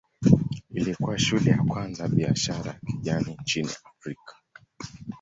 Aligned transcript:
Ilikuwa 0.69 1.17
shule 1.19 1.51
ya 1.51 1.63
kwanza 1.63 2.03
ya 2.03 2.09
biashara 2.09 2.71
ya 2.71 2.79
kijani 2.85 3.37
nchini 3.41 3.69
Afrika. 3.83 4.35